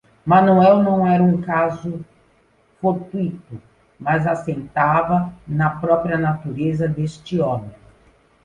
[0.25, 2.03] Manoel não era um caso
[2.81, 3.61] fortuito,
[3.99, 7.69] mas assentava na própria natureza deste homem.